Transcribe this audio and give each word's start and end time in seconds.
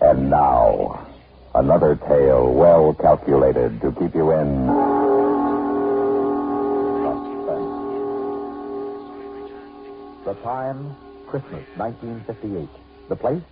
And 0.00 0.30
now, 0.30 1.08
another 1.56 1.96
tale 1.96 2.52
well 2.52 2.94
calculated 2.94 3.80
to 3.80 3.90
keep 3.98 4.14
you 4.14 4.30
in 4.30 4.68
suspense. 7.02 7.74
The 10.24 10.34
time, 10.44 10.94
Christmas 11.26 11.66
1958. 11.76 12.68
The 13.08 13.16
place, 13.16 13.42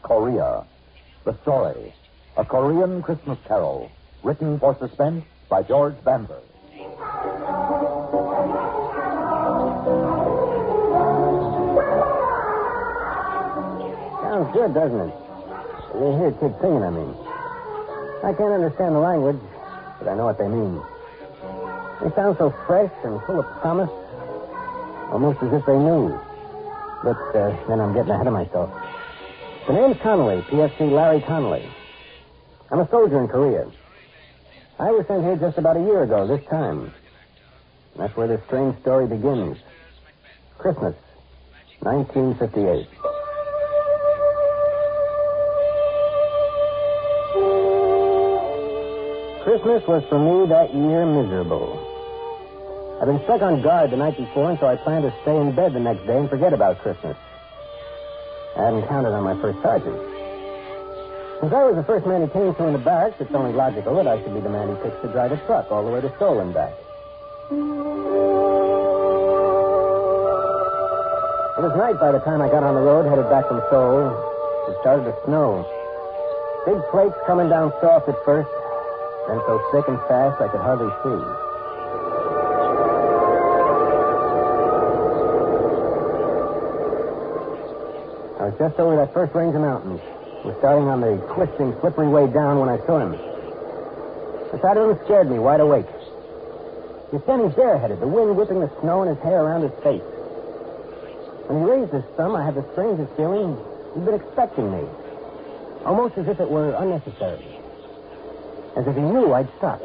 Korea. 0.00 0.64
The 1.26 1.36
story, 1.42 1.94
a 2.38 2.44
Korean 2.46 3.02
Christmas 3.02 3.38
carol, 3.46 3.90
written 4.22 4.58
for 4.58 4.74
suspense 4.78 5.26
by 5.50 5.62
George 5.62 6.02
Bamber. 6.02 6.40
Sounds 14.22 14.52
good, 14.54 14.72
doesn't 14.72 15.00
it? 15.00 15.21
You 15.94 16.16
hear 16.16 16.32
kids 16.32 16.54
singing, 16.60 16.82
I 16.82 16.90
mean. 16.90 17.14
I 18.24 18.32
can't 18.32 18.52
understand 18.52 18.94
the 18.94 19.00
language, 19.00 19.40
but 19.98 20.08
I 20.08 20.14
know 20.14 20.24
what 20.24 20.38
they 20.38 20.48
mean. 20.48 20.80
They 22.00 22.14
sound 22.16 22.36
so 22.38 22.50
fresh 22.66 22.92
and 23.04 23.20
full 23.26 23.40
of 23.40 23.46
promise, 23.60 23.90
almost 25.12 25.42
as 25.42 25.52
if 25.52 25.66
they 25.66 25.76
knew. 25.76 26.18
But 27.04 27.18
uh, 27.36 27.66
then 27.68 27.80
I'm 27.80 27.92
getting 27.94 28.10
ahead 28.10 28.26
of 28.26 28.32
myself. 28.32 28.70
The 29.66 29.74
name's 29.74 29.98
Connolly, 30.02 30.42
PFC 30.42 30.90
Larry 30.90 31.20
Connolly. 31.20 31.68
I'm 32.70 32.80
a 32.80 32.88
soldier 32.88 33.20
in 33.20 33.28
Korea. 33.28 33.70
I 34.78 34.90
was 34.90 35.06
sent 35.06 35.22
here 35.22 35.36
just 35.36 35.58
about 35.58 35.76
a 35.76 35.80
year 35.80 36.02
ago, 36.02 36.26
this 36.26 36.44
time. 36.48 36.92
That's 37.96 38.16
where 38.16 38.28
this 38.28 38.40
strange 38.46 38.80
story 38.80 39.06
begins. 39.06 39.58
Christmas, 40.58 40.94
1958. 41.80 43.11
Christmas 49.52 49.84
was 49.84 50.02
for 50.08 50.16
me 50.16 50.48
that 50.48 50.72
year 50.72 51.04
miserable. 51.04 51.76
I'd 53.02 53.04
been 53.04 53.20
stuck 53.28 53.42
on 53.42 53.60
guard 53.60 53.90
the 53.90 54.00
night 54.00 54.16
before, 54.16 54.48
and 54.48 54.58
so 54.58 54.64
I 54.64 54.76
planned 54.76 55.04
to 55.04 55.12
stay 55.20 55.36
in 55.36 55.52
bed 55.52 55.74
the 55.74 55.78
next 55.78 56.06
day 56.06 56.16
and 56.16 56.24
forget 56.30 56.54
about 56.54 56.80
Christmas. 56.80 57.18
I 58.56 58.64
hadn't 58.64 58.88
counted 58.88 59.12
on 59.12 59.24
my 59.28 59.36
first 59.44 59.60
sergeant. 59.60 60.00
Since 61.44 61.52
I 61.52 61.68
was 61.68 61.76
the 61.76 61.84
first 61.84 62.06
man 62.08 62.24
he 62.24 62.32
came 62.32 62.54
to 62.54 62.64
in 62.64 62.72
the 62.72 62.80
barracks, 62.80 63.20
it's 63.20 63.28
only 63.34 63.52
logical 63.52 63.94
that 63.96 64.08
I 64.08 64.24
should 64.24 64.32
be 64.32 64.40
the 64.40 64.48
man 64.48 64.72
he 64.72 64.74
picks 64.80 64.96
to 65.04 65.12
drive 65.12 65.32
a 65.32 65.36
truck 65.44 65.70
all 65.70 65.84
the 65.84 65.92
way 65.92 66.00
to 66.00 66.08
Seoul 66.16 66.40
back. 66.56 66.72
It 71.60 71.60
was 71.60 71.76
night 71.76 72.00
by 72.00 72.08
the 72.08 72.24
time 72.24 72.40
I 72.40 72.48
got 72.48 72.64
on 72.64 72.72
the 72.72 72.80
road 72.80 73.04
headed 73.04 73.28
back 73.28 73.52
from 73.52 73.60
Seoul. 73.68 74.16
It 74.72 74.80
started 74.80 75.04
to 75.12 75.14
snow. 75.28 75.68
Big 76.64 76.80
flakes 76.88 77.20
coming 77.28 77.50
down 77.50 77.68
soft 77.82 78.08
at 78.08 78.16
first, 78.24 78.48
then 79.28 79.40
so 79.46 79.60
thick 79.72 79.88
and 79.88 79.98
fast 80.08 80.40
I 80.40 80.48
could 80.48 80.60
hardly 80.60 80.90
see. 81.02 81.20
I 88.42 88.50
was 88.50 88.54
just 88.58 88.80
over 88.80 88.96
that 88.96 89.14
first 89.14 89.34
range 89.34 89.54
of 89.54 89.60
mountains. 89.60 90.00
Was 90.44 90.56
starting 90.58 90.88
on 90.88 91.00
the 91.00 91.14
twisting, 91.34 91.72
slippery 91.80 92.08
way 92.08 92.26
down 92.26 92.58
when 92.58 92.68
I 92.68 92.76
saw 92.84 92.98
him. 92.98 93.12
The 94.50 94.58
sight 94.60 94.76
of 94.76 94.90
him 94.90 94.98
scared 95.04 95.30
me 95.30 95.38
wide 95.38 95.60
awake. 95.60 95.86
He 97.10 97.16
was 97.16 97.22
standing 97.22 97.50
bareheaded, 97.50 98.00
the 98.00 98.08
wind 98.08 98.36
whipping 98.36 98.58
the 98.58 98.70
snow 98.80 99.02
and 99.02 99.14
his 99.14 99.22
hair 99.22 99.44
around 99.44 99.62
his 99.62 99.72
face. 99.84 100.02
When 101.46 101.62
he 101.62 101.70
raised 101.70 101.92
his 101.92 102.02
thumb, 102.16 102.34
I 102.34 102.44
had 102.44 102.56
the 102.56 102.66
strangest 102.72 103.14
feeling 103.14 103.54
he'd 103.94 104.04
been 104.04 104.18
expecting 104.18 104.72
me. 104.72 104.82
Almost 105.84 106.18
as 106.18 106.26
if 106.26 106.40
it 106.40 106.50
were 106.50 106.74
unnecessary. 106.74 107.51
As 108.76 108.86
if 108.86 108.94
he 108.94 109.02
knew 109.02 109.32
I'd 109.32 109.48
stop. 109.58 109.80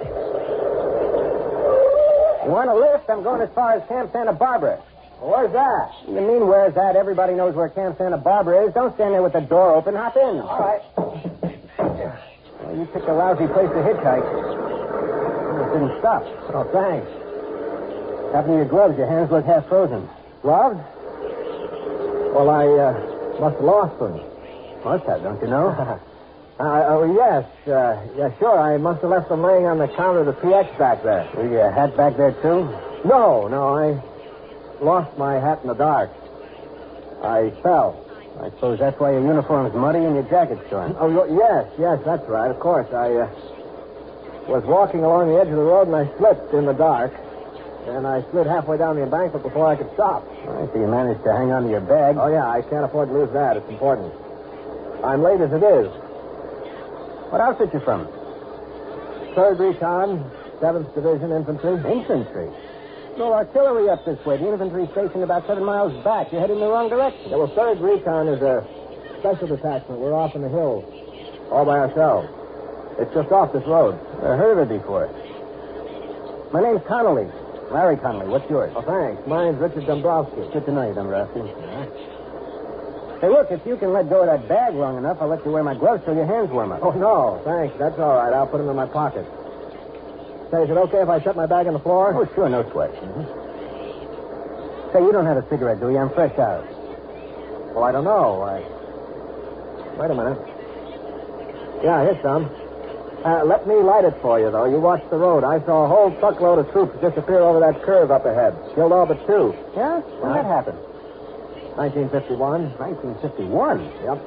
You 2.45 2.53
want 2.53 2.69
a 2.69 2.75
lift? 2.75 3.09
I'm 3.09 3.23
going 3.23 3.41
as 3.41 3.49
far 3.53 3.73
as 3.73 3.83
Camp 3.89 4.11
Santa 4.13 4.31
Barbara. 4.31 4.79
where's 5.19 5.51
that? 5.51 5.91
You 6.07 6.21
mean 6.21 6.47
where's 6.47 6.73
that? 6.75 6.95
Everybody 6.95 7.33
knows 7.33 7.53
where 7.55 7.67
Camp 7.67 7.97
Santa 7.97 8.17
Barbara 8.17 8.67
is. 8.67 8.73
Don't 8.73 8.95
stand 8.95 9.13
there 9.13 9.21
with 9.21 9.33
the 9.33 9.41
door 9.41 9.75
open. 9.75 9.95
Hop 9.95 10.15
in. 10.15 10.39
All 10.39 10.59
right. 10.59 10.81
Well, 12.63 12.75
you 12.75 12.85
picked 12.93 13.07
a 13.07 13.13
lousy 13.13 13.47
place 13.47 13.67
to 13.67 13.81
hitchhike. 13.83 14.23
It 14.23 15.73
didn't 15.73 15.99
stop. 15.99 16.23
Oh, 16.55 16.63
thanks. 16.71 17.07
Happened 18.31 18.53
to 18.53 18.57
your 18.63 18.71
gloves. 18.71 18.97
Your 18.97 19.07
hands 19.07 19.29
look 19.31 19.43
half 19.45 19.67
frozen. 19.67 20.07
Gloves? 20.41 20.79
Well, 22.31 22.49
I 22.49 22.63
uh, 22.67 23.39
must 23.39 23.55
have 23.55 23.63
lost 23.63 23.99
them. 23.99 24.21
Must 24.83 25.05
have, 25.05 25.23
don't 25.23 25.41
you 25.41 25.47
know? 25.47 25.99
Uh, 26.59 26.89
oh, 26.89 27.05
yes. 27.05 27.45
Uh, 27.67 28.01
yeah, 28.17 28.33
sure. 28.39 28.57
I 28.59 28.77
must 28.77 29.01
have 29.01 29.11
left 29.11 29.29
them 29.29 29.43
laying 29.43 29.65
on 29.69 29.77
the 29.77 29.87
counter 29.93 30.21
of 30.21 30.25
the 30.25 30.33
PX 30.41 30.77
back 30.79 31.03
there. 31.03 31.29
Were 31.35 31.47
your 31.47 31.71
hat 31.71 31.95
back 31.95 32.17
there, 32.17 32.33
too? 32.41 32.65
No, 33.05 33.45
no. 33.47 33.77
I 33.77 34.01
lost 34.83 35.15
my 35.19 35.35
hat 35.37 35.59
in 35.61 35.69
the 35.69 35.77
dark. 35.77 36.09
I 37.21 37.53
fell. 37.61 38.03
I 38.41 38.49
suppose 38.57 38.79
that's 38.79 38.99
why 38.99 39.11
your 39.11 39.21
uniform's 39.21 39.73
muddy 39.75 40.01
and 40.01 40.15
your 40.15 40.25
jacket's 40.25 40.65
torn. 40.69 40.95
Oh, 40.97 41.09
yes, 41.29 41.69
yes, 41.77 42.01
that's 42.05 42.25
right. 42.27 42.49
Of 42.49 42.59
course. 42.59 42.89
I 42.89 43.13
uh, 43.13 43.29
was 44.49 44.65
walking 44.65 45.03
along 45.03 45.29
the 45.29 45.37
edge 45.37 45.49
of 45.49 45.57
the 45.57 45.61
road 45.61 45.87
and 45.87 45.95
I 45.95 46.09
slipped 46.17 46.53
in 46.53 46.65
the 46.65 46.73
dark. 46.73 47.13
And 47.85 48.05
I 48.05 48.25
slid 48.31 48.47
halfway 48.47 48.77
down 48.77 48.97
the 48.97 49.03
embankment 49.03 49.45
before 49.45 49.65
I 49.65 49.75
could 49.77 49.93
stop. 49.93 50.25
I 50.25 50.65
see 50.73 50.79
you 50.81 50.89
managed 50.89 51.23
to 51.23 51.31
hang 51.31 51.53
on 51.53 51.63
to 51.63 51.69
your 51.69 51.85
bag. 51.85 52.17
Oh, 52.17 52.27
yeah. 52.27 52.49
I 52.49 52.61
can't 52.65 52.83
afford 52.83 53.09
to 53.09 53.13
lose 53.13 53.31
that. 53.33 53.57
It's 53.57 53.69
important. 53.69 54.11
I'm 55.05 55.21
late 55.21 55.39
as 55.39 55.53
it 55.53 55.61
is. 55.61 55.87
What 57.29 57.41
outfit 57.41 57.73
you 57.73 57.79
from? 57.81 58.07
Third 59.35 59.59
Recon, 59.59 60.31
Seventh 60.59 60.93
Division 60.95 61.31
Infantry. 61.31 61.75
Infantry? 61.75 62.49
No 63.17 63.33
artillery 63.33 63.89
up 63.89 64.05
this 64.05 64.23
way. 64.25 64.37
The 64.37 64.47
infantry 64.51 64.87
stationed 64.91 65.23
about 65.23 65.45
seven 65.47 65.63
miles 65.65 65.91
back. 66.03 66.31
You're 66.31 66.41
heading 66.41 66.59
the 66.59 66.67
wrong 66.69 66.89
direction. 66.89 67.29
Yeah, 67.29 67.37
well, 67.37 67.51
Third 67.53 67.79
Recon 67.81 68.27
is 68.27 68.41
a 68.41 68.65
special 69.19 69.47
detachment. 69.47 69.99
We're 69.99 70.13
off 70.13 70.35
in 70.35 70.41
the 70.41 70.49
hills, 70.49 70.85
all 71.51 71.65
by 71.65 71.79
ourselves. 71.79 72.29
It's 72.99 73.13
just 73.13 73.31
off 73.31 73.53
this 73.53 73.65
road. 73.67 73.99
I 74.23 74.37
heard 74.37 74.57
of 74.57 74.71
it 74.71 74.79
before. 74.79 75.09
My 76.53 76.61
name's 76.61 76.81
Connolly. 76.87 77.27
Larry 77.69 77.97
Connolly. 77.97 78.27
What's 78.27 78.49
yours? 78.49 78.71
Oh, 78.75 78.81
thanks. 78.81 79.27
Mine's 79.27 79.59
Richard 79.59 79.85
Dombrowski. 79.85 80.47
Good 80.53 80.65
to 80.65 80.71
know 80.71 80.87
you, 80.87 80.95
Dombrowski. 80.95 81.41
Hey, 83.21 83.29
look, 83.29 83.49
if 83.49 83.65
you 83.65 83.77
can 83.77 83.93
let 83.93 84.09
go 84.09 84.21
of 84.21 84.29
that 84.29 84.47
bag 84.47 84.75
long 84.75 84.97
enough, 84.97 85.17
I'll 85.19 85.27
let 85.27 85.43
you 85.43 85.51
wear 85.51 85.63
my 85.63 85.73
gloves 85.73 86.05
till 86.05 86.13
your 86.13 86.27
hands 86.27 86.51
warm 86.51 86.71
up. 86.71 86.83
Oh, 86.83 86.91
no, 86.91 87.41
thanks. 87.41 87.73
That's 87.79 87.97
all 87.97 88.13
right. 88.13 88.31
I'll 88.31 88.45
put 88.45 88.59
them 88.59 88.69
in 88.69 88.75
my 88.75 88.85
pocket. 88.85 89.25
Say, 90.53 90.63
is 90.63 90.69
it 90.69 90.77
okay 90.77 91.01
if 91.01 91.09
I 91.09 91.19
set 91.25 91.35
my 91.35 91.47
bag 91.49 91.65
on 91.65 91.73
the 91.73 91.81
floor? 91.81 92.13
Oh, 92.13 92.29
sure, 92.35 92.47
no 92.47 92.61
sweat. 92.71 92.93
Say, 94.93 95.01
you 95.01 95.11
don't 95.11 95.25
have 95.25 95.37
a 95.37 95.45
cigarette, 95.49 95.81
do 95.81 95.89
you? 95.89 95.97
I'm 95.97 96.13
fresh 96.13 96.37
out. 96.37 96.63
Well, 97.73 97.83
I 97.83 97.91
don't 97.91 98.05
know. 98.05 98.45
I... 98.45 98.61
Wait 99.97 100.11
a 100.11 100.15
minute. 100.15 100.37
Yeah, 101.83 102.05
here's 102.05 102.21
some. 102.21 102.45
Uh, 103.25 103.43
let 103.45 103.67
me 103.67 103.75
light 103.81 104.05
it 104.05 104.13
for 104.21 104.39
you, 104.39 104.51
though. 104.51 104.65
You 104.69 104.79
watch 104.79 105.01
the 105.09 105.17
road. 105.17 105.43
I 105.43 105.57
saw 105.65 105.85
a 105.85 105.89
whole 105.89 106.13
truckload 106.21 106.59
of 106.59 106.71
troops 106.71 106.93
disappear 107.01 107.41
over 107.41 107.59
that 107.59 107.81
curve 107.81 108.11
up 108.11 108.25
ahead. 108.25 108.53
Killed 108.75 108.93
all 108.93 109.05
but 109.05 109.17
two. 109.25 109.57
Yeah? 109.75 109.99
When 110.21 110.33
that 110.33 110.45
happened? 110.45 110.77
1951. 111.77 112.73
1951? 112.81 113.85
Yep. 114.01 114.17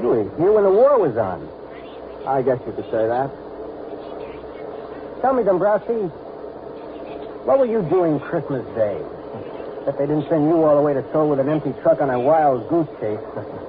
You 0.00 0.08
were 0.08 0.24
here 0.40 0.52
when 0.56 0.64
the 0.64 0.72
war 0.72 0.96
was 0.96 1.12
on. 1.20 1.44
I 2.26 2.40
guess 2.40 2.58
you 2.64 2.72
could 2.72 2.88
say 2.88 3.04
that. 3.12 3.28
Tell 5.20 5.34
me, 5.36 5.44
Dombrowski, 5.44 6.08
what 7.44 7.58
were 7.58 7.68
you 7.68 7.82
doing 7.92 8.18
Christmas 8.20 8.64
Day? 8.74 8.96
If 9.84 9.98
they 9.98 10.06
didn't 10.06 10.28
send 10.30 10.48
you 10.48 10.64
all 10.64 10.76
the 10.76 10.82
way 10.82 10.94
to 10.94 11.04
Seoul 11.12 11.28
with 11.28 11.40
an 11.40 11.48
empty 11.50 11.74
truck 11.82 12.00
on 12.00 12.08
a 12.08 12.18
wild 12.18 12.68
goose 12.70 12.88
chase, 13.00 13.20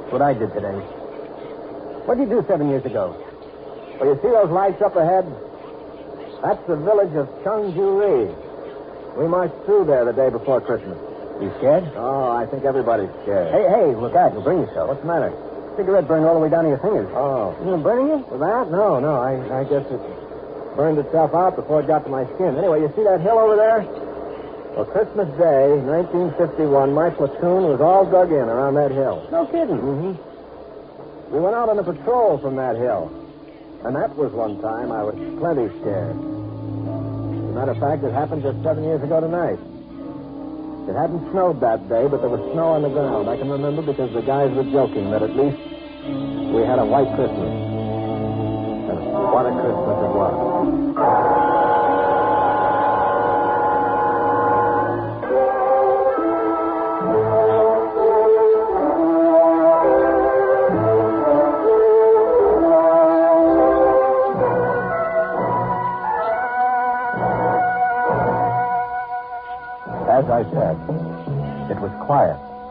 what 0.09 0.21
I 0.21 0.33
did 0.33 0.53
today. 0.53 0.79
What 2.07 2.17
did 2.17 2.29
you 2.29 2.41
do 2.41 2.47
seven 2.47 2.69
years 2.69 2.85
ago? 2.85 3.19
Well, 4.00 4.15
you 4.15 4.15
see 4.23 4.29
those 4.29 4.50
lights 4.50 4.81
up 4.81 4.95
ahead? 4.95 5.25
That's 6.41 6.63
the 6.67 6.77
village 6.77 7.15
of 7.19 7.27
Chungju-ri. 7.44 8.31
We 9.19 9.27
marched 9.27 9.65
through 9.65 9.85
there 9.85 10.05
the 10.05 10.13
day 10.13 10.29
before 10.29 10.61
Christmas. 10.61 10.97
You 11.43 11.51
scared? 11.59 11.91
Oh, 11.95 12.31
I 12.31 12.45
think 12.47 12.63
everybody's 12.63 13.11
scared. 13.23 13.51
Hey, 13.51 13.67
hey, 13.67 13.95
look 13.95 14.15
out. 14.15 14.31
You'll 14.31 14.47
bring 14.47 14.59
yourself. 14.63 14.87
What's 14.87 15.01
the 15.01 15.07
matter? 15.07 15.31
cigarette 15.75 16.07
burned 16.07 16.25
all 16.25 16.35
the 16.35 16.39
way 16.39 16.49
down 16.49 16.63
to 16.63 16.69
your 16.69 16.79
fingers. 16.79 17.09
Oh. 17.13 17.55
You 17.59 17.71
been 17.71 17.83
burning 17.83 18.07
you? 18.07 18.17
With 18.29 18.39
that? 18.39 18.69
No, 18.69 18.99
no. 18.99 19.17
I, 19.17 19.61
I 19.61 19.63
guess 19.65 19.85
it 19.89 20.01
burned 20.75 20.97
itself 20.97 21.33
out 21.33 21.55
before 21.55 21.81
it 21.81 21.87
got 21.87 22.05
to 22.05 22.09
my 22.09 22.25
skin. 22.35 22.57
Anyway, 22.57 22.81
you 22.81 22.93
see 22.95 23.03
that 23.03 23.21
hill 23.21 23.37
over 23.37 23.55
there? 23.55 23.81
Well, 24.73 24.85
Christmas 24.85 25.29
Day, 25.37 25.77
1951, 25.85 26.93
my 26.93 27.09
platoon 27.11 27.69
was 27.69 27.81
all 27.81 28.09
dug 28.09 28.31
in 28.31 28.49
around 28.49 28.73
that 28.75 28.89
hill. 28.89 29.27
No 29.31 29.45
kidding. 29.45 29.77
Mm-hmm. 29.77 31.33
We 31.33 31.39
went 31.39 31.55
out 31.55 31.69
on 31.69 31.77
a 31.77 31.83
patrol 31.83 32.39
from 32.39 32.55
that 32.55 32.75
hill. 32.75 33.11
And 33.85 33.95
that 33.95 34.15
was 34.15 34.31
one 34.31 34.61
time 34.61 34.91
I 34.91 35.03
was 35.03 35.15
plenty 35.37 35.67
scared. 35.81 36.15
As 36.15 37.49
a 37.49 37.53
matter 37.53 37.71
of 37.71 37.79
fact, 37.79 38.03
it 38.03 38.13
happened 38.13 38.41
just 38.41 38.63
seven 38.63 38.83
years 38.83 39.03
ago 39.03 39.19
tonight. 39.19 39.59
It 40.88 40.95
hadn't 41.00 41.31
snowed 41.31 41.62
that 41.62 41.88
day, 41.88 42.07
but 42.12 42.19
there 42.19 42.30
was 42.30 42.44
snow 42.51 42.75
on 42.75 42.83
the 42.83 42.89
ground. 42.89 43.30
I 43.30 43.38
can 43.38 43.50
remember 43.50 43.81
because 43.81 44.12
the 44.12 44.21
guys 44.21 44.51
were 44.51 44.68
joking 44.68 45.12
that 45.12 45.24
at 45.24 45.31
least 45.31 45.57
we 46.51 46.62
had 46.68 46.77
a 46.77 46.85
white 46.85 47.07
Christmas. 47.15 47.53
And 48.91 49.00
what 49.31 49.47
a 49.47 49.53
Christmas 49.63 49.97
it 50.03 50.12
was. 50.12 51.42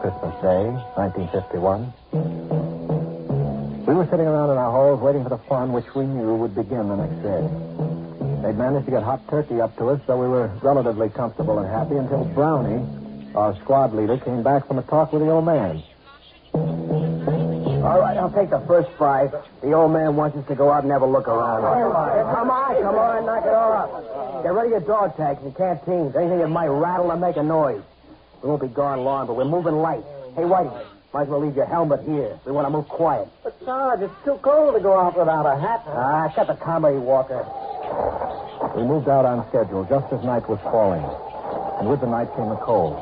Christmas 0.03 0.35
Day, 0.43 0.67
1951. 0.99 3.87
We 3.87 3.95
were 3.95 4.03
sitting 4.11 4.27
around 4.27 4.51
in 4.51 4.57
our 4.59 4.69
holes 4.69 4.99
waiting 4.99 5.23
for 5.23 5.29
the 5.29 5.37
fun 5.47 5.71
which 5.71 5.87
we 5.95 6.03
knew 6.03 6.35
would 6.35 6.53
begin 6.53 6.89
the 6.89 6.97
next 6.99 7.23
day. 7.23 7.47
They'd 8.43 8.57
managed 8.59 8.83
to 8.87 8.91
get 8.91 9.01
hot 9.01 9.25
turkey 9.29 9.61
up 9.61 9.77
to 9.77 9.91
us, 9.95 10.01
so 10.05 10.19
we 10.19 10.27
were 10.27 10.51
relatively 10.61 11.07
comfortable 11.07 11.57
and 11.59 11.69
happy 11.71 11.95
until 11.95 12.25
Brownie, 12.35 12.83
our 13.33 13.55
squad 13.61 13.93
leader, 13.95 14.17
came 14.17 14.43
back 14.43 14.67
from 14.67 14.79
a 14.79 14.83
talk 14.83 15.13
with 15.13 15.21
the 15.21 15.29
old 15.29 15.45
man. 15.45 15.81
All 16.51 18.01
right, 18.03 18.17
I'll 18.17 18.29
take 18.29 18.49
the 18.49 18.59
first 18.67 18.89
five. 18.99 19.33
The 19.61 19.71
old 19.71 19.93
man 19.93 20.17
wants 20.17 20.35
us 20.35 20.45
to 20.49 20.55
go 20.55 20.69
out 20.69 20.83
and 20.83 20.91
have 20.91 21.03
a 21.03 21.07
look 21.07 21.29
around. 21.29 21.61
Come 21.63 22.51
on, 22.51 22.81
come 22.81 22.95
on, 22.95 23.25
knock 23.25 23.45
it 23.45 23.53
off. 23.53 24.43
Get 24.43 24.51
ready 24.51 24.71
your 24.71 24.81
dog 24.81 25.15
tags 25.15 25.41
and 25.43 25.55
canteens. 25.55 26.13
Anything 26.13 26.39
that 26.39 26.49
might 26.49 26.67
rattle 26.67 27.09
or 27.09 27.15
make 27.15 27.37
a 27.37 27.43
noise. 27.43 27.83
We 28.43 28.49
won't 28.49 28.61
be 28.61 28.67
gone 28.67 28.99
long, 29.05 29.27
but 29.27 29.37
we're 29.37 29.45
moving 29.45 29.75
light. 29.79 30.03
Hey, 30.35 30.43
Whitey, 30.43 30.85
might 31.13 31.23
as 31.23 31.27
well 31.29 31.39
leave 31.39 31.55
your 31.55 31.65
helmet 31.65 32.03
here. 32.03 32.37
We 32.45 32.51
want 32.51 32.67
to 32.67 32.71
move 32.71 32.89
quiet. 32.89 33.29
But, 33.41 33.55
Sarge, 33.63 34.01
it's 34.01 34.13
too 34.25 34.37
cold 34.41 34.75
to 34.75 34.81
go 34.81 34.99
out 34.99 35.17
without 35.17 35.45
a 35.47 35.57
hat. 35.57 35.83
Ah, 35.87 36.29
shut 36.35 36.47
the 36.47 36.55
comedy, 36.55 36.97
Walker. 36.97 37.47
We 38.75 38.83
moved 38.83 39.07
out 39.07 39.23
on 39.23 39.47
schedule 39.47 39.85
just 39.87 40.11
as 40.11 40.23
night 40.25 40.49
was 40.49 40.59
falling, 40.59 41.05
and 41.79 41.87
with 41.87 42.01
the 42.01 42.07
night 42.07 42.35
came 42.35 42.49
the 42.49 42.59
cold. 42.59 42.99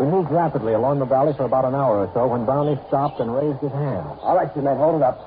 We 0.00 0.06
moved 0.06 0.32
rapidly 0.32 0.72
along 0.72 0.98
the 0.98 1.06
valley 1.06 1.34
for 1.36 1.44
about 1.44 1.64
an 1.64 1.76
hour 1.76 2.02
or 2.02 2.10
so 2.12 2.26
when 2.26 2.44
Brownie 2.44 2.80
stopped 2.88 3.20
and 3.20 3.30
raised 3.30 3.60
his 3.60 3.70
hand. 3.70 4.02
All 4.26 4.34
right, 4.34 4.50
you 4.56 4.62
men, 4.62 4.76
hold 4.76 4.96
it 4.96 5.04
up. 5.06 5.22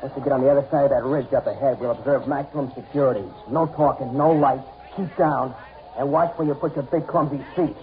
Once 0.00 0.14
we 0.16 0.22
get 0.22 0.32
on 0.32 0.40
the 0.40 0.48
other 0.48 0.64
side 0.70 0.84
of 0.88 0.90
that 0.90 1.04
ridge 1.04 1.28
up 1.34 1.46
ahead, 1.46 1.78
we'll 1.80 1.90
observe 1.90 2.26
maximum 2.26 2.72
security. 2.74 3.24
No 3.50 3.66
talking, 3.66 4.16
no 4.16 4.32
lights. 4.32 4.64
Keep 4.96 5.16
down. 5.18 5.54
And 5.98 6.10
watch 6.10 6.32
where 6.38 6.48
you 6.48 6.54
put 6.54 6.74
your 6.74 6.84
big 6.84 7.06
clumsy 7.06 7.44
feet. 7.54 7.76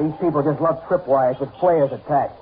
These 0.00 0.14
people 0.20 0.42
just 0.44 0.60
love 0.60 0.82
tripwires 0.84 1.40
with 1.40 1.50
flares 1.60 1.92
attached. 1.92 2.34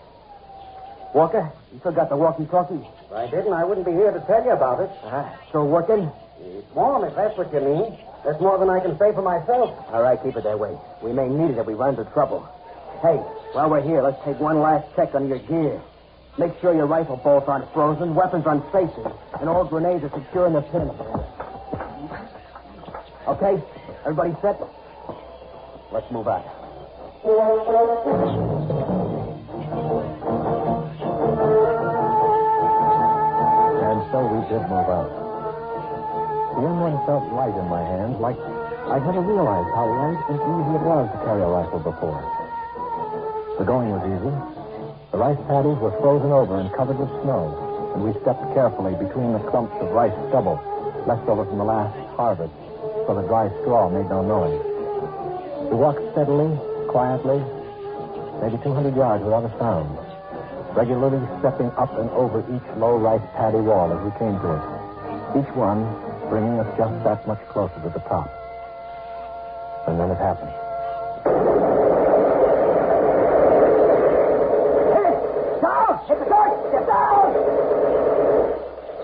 Walker, 1.14 1.52
you 1.72 1.78
still 1.80 1.92
got 1.92 2.08
the 2.08 2.16
walkie-talkie? 2.16 2.80
If 3.06 3.12
I 3.12 3.30
didn't, 3.30 3.52
I 3.52 3.64
wouldn't 3.64 3.86
be 3.86 3.92
here 3.92 4.10
to 4.10 4.20
tell 4.26 4.42
you 4.44 4.50
about 4.50 4.80
it. 4.80 4.90
Uh-huh. 5.04 5.28
Still 5.50 5.69
working? 5.69 6.10
It's 6.40 6.74
warm, 6.74 7.04
if 7.04 7.14
that's 7.14 7.36
what 7.36 7.52
you 7.52 7.60
mean. 7.60 7.98
That's 8.24 8.40
more 8.40 8.58
than 8.58 8.70
I 8.70 8.80
can 8.80 8.98
say 8.98 9.12
for 9.12 9.22
myself. 9.22 9.76
All 9.92 10.02
right, 10.02 10.19
keep 10.22 10.36
it 10.36 10.44
that 10.44 10.58
way. 10.58 10.76
We 11.02 11.12
may 11.12 11.28
need 11.28 11.50
it 11.52 11.58
if 11.58 11.66
we 11.66 11.75
run 11.75 11.90
into 11.90 12.10
trouble. 12.12 12.48
Hey, 13.02 13.16
while 13.52 13.68
we're 13.68 13.82
here, 13.82 14.02
let's 14.02 14.18
take 14.25 14.40
one 14.40 14.60
last 14.60 14.86
check 14.96 15.14
on 15.14 15.28
your 15.28 15.38
gear. 15.38 15.80
Make 16.38 16.58
sure 16.60 16.75
your 16.75 16.86
rifle 16.86 17.18
bolts 17.18 17.46
aren't 17.46 17.70
frozen, 17.75 18.14
weapons 18.14 18.46
aren't 18.46 18.64
facing, 18.72 19.04
and 19.38 19.48
all 19.50 19.64
grenades 19.64 20.02
are 20.04 20.10
secure 20.10 20.46
in 20.46 20.54
the 20.54 20.62
pin. 20.62 20.88
Okay, 23.28 23.62
everybody 24.06 24.34
set? 24.40 24.58
Let's 25.92 26.10
move 26.10 26.26
out. 26.26 26.40
And 33.76 34.00
so 34.08 34.18
we 34.24 34.40
did 34.48 34.64
move 34.72 34.88
out. 34.88 35.12
The 36.56 36.64
M1 36.64 36.96
felt 37.04 37.28
light 37.36 37.52
in 37.52 37.68
my 37.68 37.82
hands, 37.84 38.16
like 38.20 38.40
I'd 38.88 39.04
never 39.04 39.20
realized 39.20 39.68
how 39.76 39.84
light 39.84 40.16
and 40.32 40.40
easy 40.40 40.74
it 40.76 40.84
was 40.88 41.12
to 41.12 41.18
carry 41.28 41.42
a 41.42 41.46
rifle 41.46 41.80
before. 41.84 42.24
The 43.58 43.64
going 43.64 43.90
was 43.92 44.00
easy. 44.08 44.32
The 45.12 45.18
rice 45.18 45.36
paddies 45.46 45.76
were 45.76 45.92
frozen 46.00 46.32
over 46.32 46.58
and 46.58 46.72
covered 46.72 46.98
with 46.98 47.10
snow, 47.20 47.52
and 47.94 48.02
we 48.02 48.12
stepped 48.22 48.54
carefully 48.54 48.94
between 48.96 49.34
the 49.34 49.44
clumps 49.52 49.76
of 49.76 49.90
rice 49.92 50.16
stubble 50.30 50.56
left 51.06 51.28
over 51.28 51.44
from 51.44 51.58
the 51.58 51.64
last 51.64 51.92
harvest, 52.16 52.54
so 53.06 53.14
the 53.14 53.28
dry 53.28 53.50
straw 53.60 53.90
made 53.90 54.08
no 54.08 54.22
noise. 54.22 54.71
We 55.72 55.78
walked 55.78 56.04
steadily, 56.12 56.52
quietly, 56.86 57.40
maybe 58.44 58.60
200 58.62 58.94
yards 58.94 59.24
without 59.24 59.48
a 59.48 59.52
sound, 59.56 59.96
regularly 60.76 61.16
stepping 61.40 61.72
up 61.80 61.88
and 61.96 62.10
over 62.10 62.44
each 62.44 62.76
low 62.76 62.98
rice 62.98 63.24
paddy 63.32 63.56
wall 63.56 63.88
as 63.88 64.04
we 64.04 64.12
came 64.20 64.36
to 64.36 64.52
it, 64.52 64.60
each 65.40 65.48
one 65.56 65.88
bringing 66.28 66.60
us 66.60 66.69
just 66.76 66.92
that 67.08 67.26
much 67.26 67.40
closer 67.48 67.72
to 67.80 67.88
the 67.88 68.04
top. 68.04 68.28
And 69.88 69.98
then 69.98 70.10
it 70.12 70.20
happened. 70.20 70.52
Down! 75.64 76.04
Hit 76.04 76.18
the 76.20 76.28
door! 76.28 76.52
Get 76.68 76.84
down! 76.84 77.32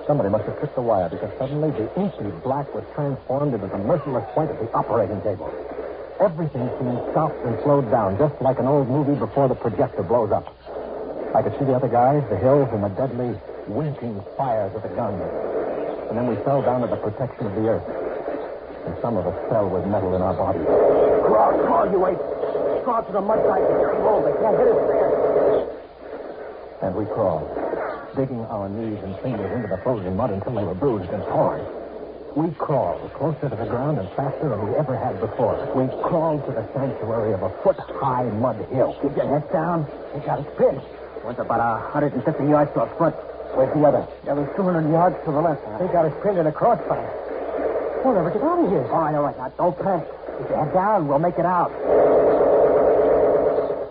Somebody 0.06 0.28
must 0.28 0.44
have 0.44 0.58
tripped 0.58 0.74
the 0.74 0.82
wire 0.82 1.08
because 1.08 1.32
suddenly 1.38 1.70
the 1.70 1.88
inky 1.98 2.28
black 2.44 2.68
was 2.74 2.84
transformed 2.94 3.54
into 3.54 3.68
the 3.68 3.78
merciless 3.78 4.28
white 4.36 4.50
of 4.50 4.58
the 4.58 4.70
operating 4.72 5.22
table. 5.22 5.48
Everything 6.20 6.68
seemed 6.78 6.98
stopped 7.12 7.38
and 7.46 7.54
slowed 7.62 7.90
down, 7.92 8.18
just 8.18 8.34
like 8.42 8.58
an 8.58 8.66
old 8.66 8.88
movie 8.88 9.14
before 9.14 9.46
the 9.46 9.54
projector 9.54 10.02
blows 10.02 10.32
up. 10.32 10.50
I 11.32 11.42
could 11.42 11.56
see 11.60 11.64
the 11.64 11.74
other 11.74 11.86
guys, 11.86 12.24
the 12.28 12.36
hills, 12.36 12.68
and 12.72 12.82
the 12.82 12.88
deadly 12.88 13.38
winking 13.68 14.20
fires 14.36 14.74
of 14.74 14.82
the 14.82 14.88
guns. 14.98 15.22
And 16.10 16.18
then 16.18 16.26
we 16.26 16.34
fell 16.42 16.60
down 16.62 16.80
to 16.80 16.88
the 16.88 16.96
protection 16.96 17.46
of 17.46 17.54
the 17.54 17.68
earth. 17.68 17.86
And 18.86 18.96
some 19.00 19.16
of 19.16 19.28
us 19.28 19.36
fell 19.48 19.68
with 19.70 19.86
metal 19.86 20.16
in 20.16 20.22
our 20.22 20.34
bodies. 20.34 20.66
Crawl, 20.66 21.54
crawl, 21.66 21.86
you 21.92 22.00
wait. 22.00 22.18
Crawl 22.82 23.04
to 23.04 23.12
the 23.12 23.20
mud 23.20 23.38
side 23.46 23.62
and 23.62 23.78
carry 23.78 23.98
roll. 24.02 24.22
They 24.24 24.34
can't 24.42 24.58
hit 24.58 24.68
us 24.74 24.82
there. 24.90 24.98
And 26.82 26.96
we 26.96 27.04
crawled, 27.14 27.46
digging 28.16 28.42
our 28.46 28.68
knees 28.68 28.98
and 29.04 29.14
fingers 29.20 29.52
into 29.54 29.68
the 29.68 29.78
frozen 29.84 30.16
mud 30.16 30.30
until 30.30 30.54
they 30.54 30.64
were 30.64 30.74
bruised 30.74 31.10
and 31.10 31.22
torn. 31.30 31.62
We 32.38 32.54
crawled 32.54 33.12
closer 33.14 33.50
to 33.50 33.56
the 33.56 33.66
ground 33.66 33.98
and 33.98 34.08
faster 34.14 34.48
than 34.48 34.70
we 34.70 34.76
ever 34.76 34.96
had 34.96 35.18
before. 35.18 35.58
We 35.74 35.90
crawled 36.06 36.46
to 36.46 36.52
the 36.52 36.62
sanctuary 36.72 37.34
of 37.34 37.42
a 37.42 37.50
foot-high 37.64 38.30
mud 38.38 38.64
hill. 38.70 38.94
Keep 39.02 39.16
your 39.16 39.26
head 39.26 39.50
down. 39.50 39.90
He 40.14 40.20
got 40.20 40.38
his 40.38 40.46
pin. 40.54 40.80
Went 41.24 41.40
about 41.40 41.58
a 41.58 41.82
150 41.98 42.22
yards 42.46 42.70
to 42.74 42.82
our 42.82 42.94
front. 42.94 43.16
Where's 43.58 43.74
the 43.74 43.82
other? 43.82 44.06
The 44.22 44.30
other's 44.30 44.54
200 44.54 44.88
yards 44.88 45.16
to 45.26 45.32
the 45.32 45.40
left. 45.40 45.66
They 45.82 45.90
got 45.90 46.06
us 46.06 46.14
pinned 46.22 46.38
in 46.38 46.46
a 46.46 46.52
crossfire. 46.52 47.10
Well, 48.04 48.14
never 48.14 48.30
get 48.30 48.42
out 48.46 48.62
of 48.62 48.70
here. 48.70 48.86
All 48.86 49.00
right, 49.02 49.14
all 49.16 49.26
right. 49.26 49.36
Now, 49.36 49.48
don't 49.58 49.74
panic. 49.74 50.06
Keep 50.38 50.48
your 50.48 50.64
head 50.64 50.72
down. 50.72 51.08
We'll 51.08 51.18
make 51.18 51.42
it 51.42 51.44
out. 51.44 51.74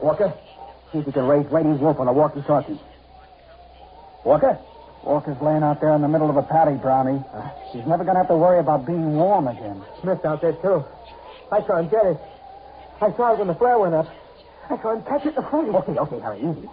Walker, 0.01 0.31
see 0.93 0.99
if 0.99 1.05
you 1.05 1.11
can 1.11 1.27
raise 1.27 1.51
Lady's 1.51 1.81
Wolf 1.81 1.99
on 1.99 2.07
a 2.07 2.13
walkie-talkie. 2.13 2.79
Walker? 4.23 4.57
Walker's 5.07 5.41
laying 5.41 5.63
out 5.63 5.79
there 5.79 5.95
in 5.95 6.01
the 6.01 6.07
middle 6.07 6.29
of 6.29 6.37
a 6.37 6.43
paddy, 6.43 6.75
Brownie. 6.75 7.23
She's 7.71 7.85
never 7.87 8.03
going 8.03 8.15
to 8.15 8.21
have 8.21 8.27
to 8.27 8.35
worry 8.35 8.59
about 8.59 8.85
being 8.85 9.15
warm 9.15 9.47
again. 9.47 9.81
Smith's 10.01 10.25
out 10.25 10.41
there, 10.41 10.53
too. 10.53 10.83
I 11.51 11.65
saw 11.65 11.79
him 11.79 11.87
get 11.87 12.05
it. 12.05 12.17
I 12.99 13.11
saw 13.15 13.33
it 13.33 13.39
when 13.39 13.47
the 13.47 13.55
flare 13.55 13.79
went 13.79 13.95
up. 13.95 14.07
I 14.69 14.75
saw 14.81 14.93
him 14.93 15.03
catch 15.03 15.25
it 15.25 15.29
in 15.29 15.35
the 15.35 15.41
face. 15.41 15.71
Okay, 15.71 15.95
okay, 15.97 16.19
Harry, 16.19 16.39
easy. 16.39 16.67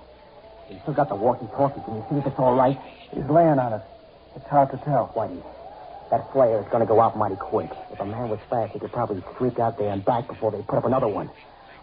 You 0.71 0.79
still 0.83 0.95
got 0.95 1.09
the 1.09 1.15
walkie-talkie. 1.15 1.81
Can 1.85 1.95
you 1.95 2.05
see 2.11 2.17
if 2.17 2.27
it's 2.27 2.39
all 2.39 2.57
right? 2.57 2.79
He's 3.13 3.25
laying 3.31 3.59
on 3.59 3.73
it. 3.75 3.83
It's 4.35 4.47
hard 4.47 4.71
to 4.73 4.79
tell. 4.79 5.13
Whitey, 5.15 5.43
that 6.11 6.33
flare 6.33 6.59
is 6.61 6.67
going 6.69 6.81
to 6.81 6.87
go 6.87 7.01
out 7.01 7.17
mighty 7.17 7.37
quick. 7.37 7.71
If 7.93 8.01
a 8.01 8.05
man 8.05 8.29
was 8.29 8.41
fast, 8.51 8.73
he 8.73 8.81
could 8.81 8.91
probably 8.91 9.23
streak 9.35 9.61
out 9.61 9.79
there 9.79 9.91
and 9.91 10.05
back 10.05 10.27
before 10.27 10.51
they 10.51 10.63
put 10.63 10.79
up 10.79 10.85
another 10.87 11.09
one. 11.09 11.31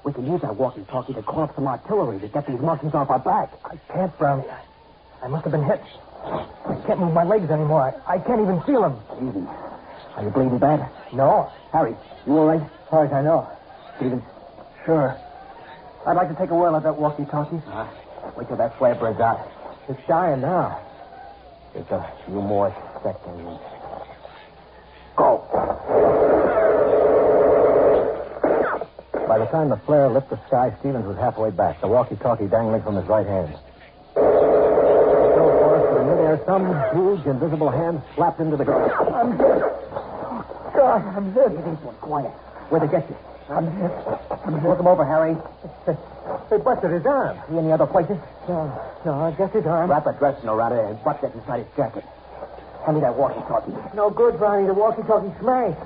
We 0.03 0.11
can 0.11 0.25
use 0.25 0.41
that 0.41 0.57
walkie-talkie 0.57 1.13
to 1.13 1.21
call 1.21 1.43
up 1.43 1.55
some 1.55 1.67
artillery 1.67 2.19
to 2.19 2.27
get 2.27 2.47
these 2.47 2.59
monkeys 2.59 2.93
off 2.93 3.09
our 3.09 3.19
back. 3.19 3.53
I 3.63 3.77
can't, 3.93 4.17
Brownie. 4.17 4.47
I 5.23 5.27
must 5.27 5.43
have 5.43 5.51
been 5.51 5.63
hit. 5.63 5.81
I 6.23 6.75
can't 6.87 6.99
move 6.99 7.13
my 7.13 7.23
legs 7.23 7.49
anymore. 7.51 7.93
I, 8.07 8.15
I 8.15 8.19
can't 8.19 8.41
even 8.41 8.61
feel 8.61 8.81
them. 8.81 8.99
Easy. 9.17 9.45
Are 10.15 10.23
you 10.23 10.29
bleeding 10.29 10.57
bad? 10.59 10.89
No. 11.13 11.51
Harry, 11.71 11.95
you 12.25 12.37
all 12.37 12.47
right? 12.47 12.61
As 12.61 12.89
far 12.89 13.05
as 13.05 13.13
I 13.13 13.21
know. 13.21 13.47
Stevens? 13.97 14.23
Sure. 14.85 15.15
I'd 16.07 16.15
like 16.17 16.29
to 16.29 16.35
take 16.35 16.49
a 16.49 16.55
whirl 16.55 16.75
at 16.75 16.83
that 16.83 16.97
walkie-talkie. 16.97 17.61
Uh, 17.67 17.87
wait 18.35 18.47
till 18.47 18.57
that 18.57 18.77
flare 18.77 18.95
burns 18.95 19.19
out. 19.19 19.47
It's 19.87 19.99
dying 20.07 20.41
now. 20.41 20.79
Just 21.73 21.91
a 21.91 22.05
few 22.25 22.41
more 22.41 22.73
seconds. 23.03 23.59
Go. 25.15 25.47
By 29.27 29.37
the 29.37 29.45
time 29.45 29.69
the 29.69 29.77
flare 29.85 30.09
lit 30.09 30.29
the 30.29 30.39
sky, 30.47 30.75
Stevens 30.79 31.05
was 31.05 31.17
halfway 31.17 31.51
back, 31.51 31.79
the 31.79 31.87
walkie-talkie 31.87 32.47
dangling 32.47 32.81
from 32.81 32.95
his 32.95 33.05
right 33.05 33.25
hand. 33.25 33.55
So 34.13 34.21
far 34.21 35.79
from 35.87 36.07
midair, 36.09 36.40
some 36.51 36.67
huge, 36.91 37.25
invisible 37.25 37.71
hand 37.71 38.01
slapped 38.15 38.41
into 38.41 38.57
the 38.57 38.65
ground. 38.65 38.91
I'm 38.91 39.31
hit. 39.39 39.63
God, 40.75 40.99
I'm 41.15 41.31
hit. 41.31 41.47
It 41.47 41.63
ain't 41.63 42.01
quiet. 42.01 42.31
Where'd 42.67 42.83
they 42.83 42.91
get 42.91 43.07
you? 43.09 43.15
I'm 43.47 43.71
hit. 43.71 43.91
I'm 44.43 44.59
hit. 44.59 44.67
Look 44.67 44.79
him 44.79 44.87
over, 44.87 45.05
Harry. 45.05 45.37
They 45.87 46.57
busted 46.57 46.91
his 46.91 47.05
arm. 47.05 47.39
See 47.47 47.57
any 47.57 47.71
other 47.71 47.87
places? 47.87 48.17
No. 48.49 48.67
No, 49.05 49.13
I 49.23 49.31
guess 49.31 49.53
his 49.53 49.65
arm. 49.65 49.89
Wrap 49.89 50.05
a 50.07 50.13
dress 50.19 50.43
in 50.43 50.49
around 50.49 50.73
it 50.73 50.83
and 50.83 51.01
butt 51.05 51.21
that 51.21 51.33
inside 51.33 51.63
his 51.63 51.71
jacket. 51.77 52.03
Hand 52.83 52.97
me 52.97 53.01
that 53.01 53.15
walkie-talkie. 53.15 53.95
No 53.95 54.09
good, 54.09 54.37
Brownie. 54.37 54.67
The 54.67 54.73
walkie-talkie 54.73 55.31
smashed. 55.39 55.79